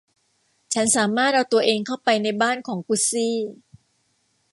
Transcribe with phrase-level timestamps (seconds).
[0.73, 3.35] ฉันสามารถเอาตัวเองเข้าไปในบ้านของกุซซี่